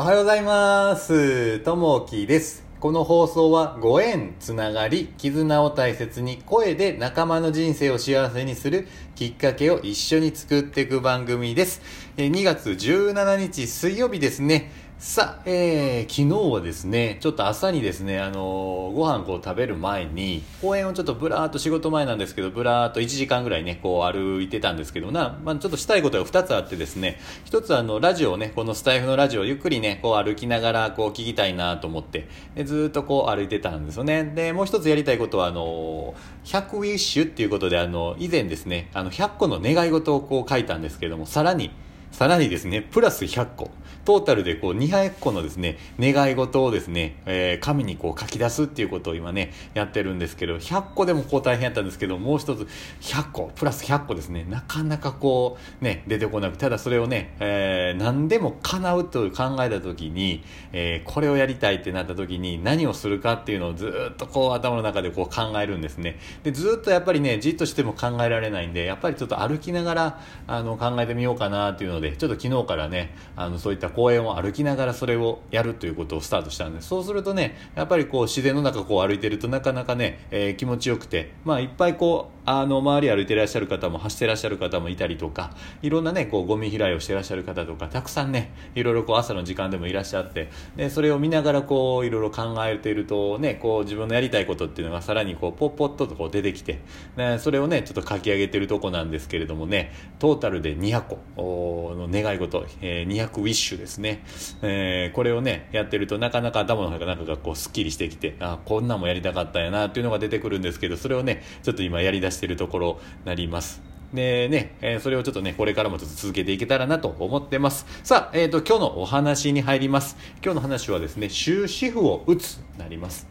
[0.00, 1.58] おはようございます。
[1.58, 2.64] ともきです。
[2.78, 8.86] この放送はご縁、つながり、絆を大切に声で仲間の人生を幸せにする
[9.16, 11.82] きっかけを一緒に作っていく番組です。
[12.16, 14.70] 2月17日水曜日ですね。
[14.98, 32.26] さあ、えー、昨日はですね、ちょっと朝にですね、あのーご飯こう食べる前に、公園をちょっとブラーっと仕事前なんですけど、ブラーっと1時間ぐらいね、こう歩いてたんですけどな、まあ、ちょっとしたいことが2つあってですね、1つあの、ラジオをね、このスタイフのラジオをゆっくりね、こう歩きながらこう聞きたいなと思って、
[32.56, 34.24] でずっとこう歩いてたんですよね。
[34.24, 41.70] で、もう1つやりたいことは、あのー、100ウィッシュっていうことで、あの、以前ですね、あの、100個の願い事をこう書いたんですけども、さらに、
[42.12, 43.70] さらにですね、プラス100個。
[44.04, 52.66] トータルでこう200個のですね、願い事をですね、えー紙にこう書き出すっていうことを今ね、やってるんですけど、100個でもこう大変やったんですけど、もう一つ
[53.02, 66.18] 100個、プラス100個ですね、なかなかこう、ね、出てこなくただそれをね、えー何でも叶うという考えた時に、えーこれをやりたいってなった時に何をするかっていうのをずっとこう頭の中でこう考えるんですね。
[66.44, 85.50] で、ずっとやっぱりね、じっとしても考えられないんで、やっぱりちょっと歩きながら、あの、考えてみようかなっていうのので、ちょっと昨日からね、あの、そういった公園を歩きながらそれをやるということをスタートしたんで、そうするとね、やっぱりこう自然の中こう歩いてるとなかなかね、えー気持ちよくて、まあいっぱいこう、あの、周り歩いてらっしゃる方も走ってらっしゃる方もいたりとか、
[85.82, 96.80] いろんなね、こう、ゴミ拾いをしてらっしゃる方とか、たくさんね、いろいろこう、朝の時間でもいらっしゃって、で、それを見ながらこう、いろいろ考えているとね、こう、自分のやりたいことっていうのがさらにこう、ポッポッとこう出てきて、
[97.18, 101.02] ね、それをね、ちょっと書き上げてるとこなんですけれどもね、トータルで200
[101.36, 104.24] 個の願い事、えー200ウィッシュですね、
[104.62, 113.82] えーこれをね、やってるとなかなか頭の中がこう、スッキリしてきて、あ、こんなんもやりたかったんやなっていうのが出てくるんですけど、それをね、ちょっと今やり出してるところになります。
[114.12, 117.86] でね、えーそれをちょっとね、これからもちょっと続けていけたらなと思ってます。
[118.02, 120.16] さあ、えっ、と、今日のお話に入ります。
[120.42, 123.28] 今日の話はですね、終止符を打つなります。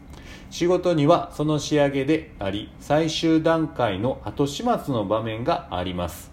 [0.50, 6.30] 仕事にはその仕上げであり、最終段階の後始末の場面があります。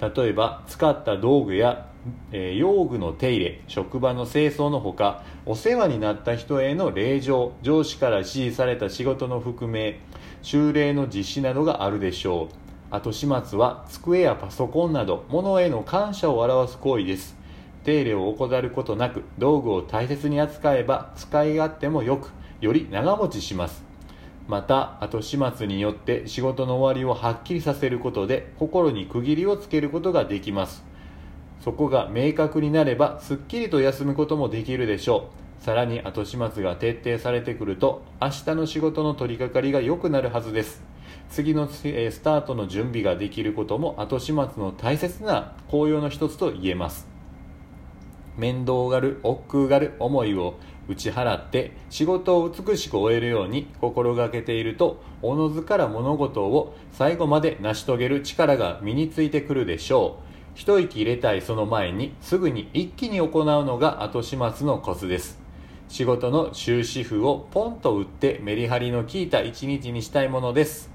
[0.00, 1.89] 例えば使った道具や、
[2.32, 10.00] えー用具の手入れ職場の清掃のほかお世話になった人への礼状上司から指示された仕事の覆名
[10.42, 12.94] 修例の実施などがあるでしょう。
[12.94, 17.36] 後始末は机やパソコンなど物への感謝を表す行為です。
[17.84, 23.84] 手入れを怠ることなく道具を大切に扱えば使い勝手もよくより長持ちします。
[24.48, 30.89] また後始末によって仕事の終わりをはっきりさせることで心に区切りをつけることができます。
[31.60, 35.28] そこが明確になればすっきりと休むこともできるでしょ
[35.60, 35.64] う。
[35.64, 40.82] さらに後始末が徹底されてくると明日の仕事の取り掛かりが良くなるはずです。
[41.28, 41.82] 次のス
[42.22, 47.06] タートの準備ができることも後始末の大切な効用の一つと言えます。
[48.38, 50.54] 面倒がる億劫がる思いを
[50.88, 60.29] 打ち払って仕事を美しく終えるように心がけているとおのずから物事を最後まで成し遂げる力が身についてくるでしょう。
[60.60, 65.38] 一息入れたいその前にすぐに一気に行うのが後始末のコツです。
[65.88, 70.90] 仕事の終止符をポンと打ってメリハリの効いた一日にしたいものです。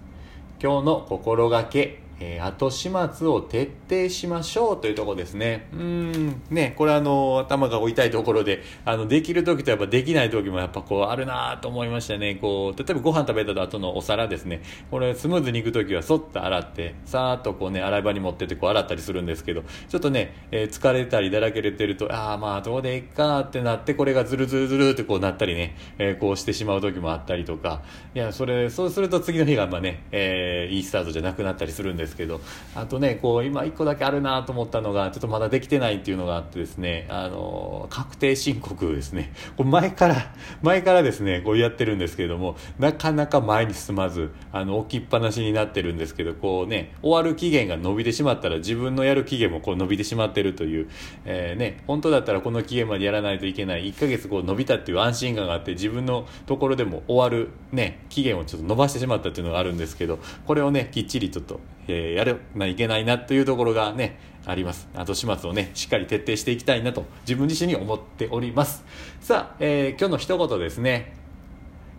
[0.62, 5.68] 今日の心がけ、えー後始末を徹底しましょうというところですね。
[5.74, 12.36] うん、ね、これあの、頭が痛いところで、あの、できる時とやっぱできない時もやっぱこうあるなと思いましたね。
[12.36, 14.62] こう、例えばご飯食べた後のお皿ですね。
[14.92, 27.82] これスムーズにいく時はそっと洗って、さーっとこうね、洗い場に持ってってこう洗ったりするんですけど、ちょっとね、えー疲れたりだらけれてると、ああまあどうでいいかってなって、これがズルズルズルってこうなったりね、えーこうしてしまう時もあったりとか、
[28.14, 32.40] いや、それ、そうすると次の日がまあね、えーいいスタートじゃなくなったりするんですですけど、
[32.76, 39.34] あとね、こう、今一個だけあるなと思ったのが、ちょっとまだできてないっていうのがあってですね、あの、確定申告ですね。
[39.58, 40.16] これ前から、
[40.62, 50.90] 前からですね、こうやってるんですけども、なかなか前に進まず、あの、置きっぱなしになってるんですけど、こうね、終わる期限が伸びてしまったら自分のやる期限もこう伸びてしまってるという、
[51.26, 64.88] えーね、本当だったらこの期限までやらないといけない、1ヶ月こう伸びたっていう安心感があって、自分のところでも終わるね、期限をちょっと伸ばしてしまったっていうのがあるんですけど、これをね、きっちりちょっと、えーやらないといけないなというところがね、あります。
[64.94, 68.84] 後始末をね、しっかり徹底していきたいなと、自分自身に思っております。
[69.20, 71.14] さあ、えー今日の一言ですね。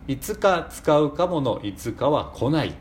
[0.07, 2.73] いつか使うかものいつかは来ない。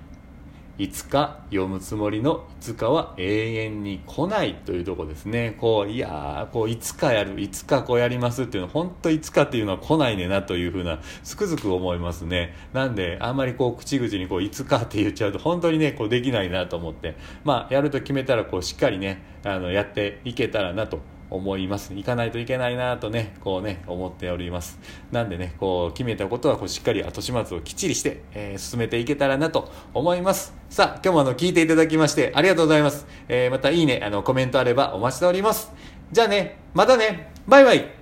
[0.78, 5.56] いつか読むつもりのいつかは永遠に来ないというとこですね。
[5.58, 12.54] こう、いやー、こう、いつかやる、いつかこうやりますっていうのは、本当いつかっていうのは来ないねなというふうな、つくづく思いますね。
[12.74, 21.00] なんで、あんまりこう、口々にこう、いつかって言っちゃうと、本当にね、こう、できないなと思って、まあ、やると決めたら、こう、しっかりね、あの、やっていけたらなと
[21.30, 24.78] 思います行かないといけないなとねこうね思っております。
[25.12, 30.54] なんでねこう決めたことはこうしっかり後始末をきっちりして、えー、進めていけたらなと思います。
[30.70, 35.72] さあ今日もあの聞いていただきましてありがとうございます、えー、またいいねあのコメントあればお待ちしております。
[36.12, 37.32] じゃあねまたね。
[37.48, 37.95] バイバイ。